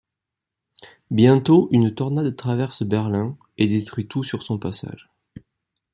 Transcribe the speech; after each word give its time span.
Bientôt 1.11 1.67
une 1.71 1.93
tornade 1.93 2.35
traverse 2.35 2.81
Berlin 2.81 3.37
et 3.59 3.67
détruit 3.67 4.07
tout 4.07 4.23
sur 4.23 4.41
son 4.41 4.57
passage. 4.57 5.11